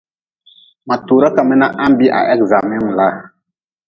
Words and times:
Ma 0.87 0.95
tuura 1.05 1.29
ka 1.35 1.41
mi 1.47 1.55
na 1.61 1.67
ha-n 1.77 1.91
bii 1.97 2.13
ha 2.15 2.19
examengu 2.33 2.91
laa. 2.99 3.15